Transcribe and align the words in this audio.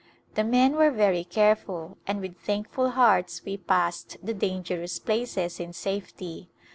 The 0.33 0.43
men 0.43 0.77
were 0.77 0.89
very 0.89 1.23
careful, 1.23 1.99
and 2.07 2.21
with 2.21 2.35
thankful 2.37 2.89
hearts 2.89 3.43
we 3.45 3.55
passed 3.55 4.17
the 4.23 4.33
dangerous 4.33 4.97
places 4.97 5.59
in 5.59 5.73
safety. 5.73 6.49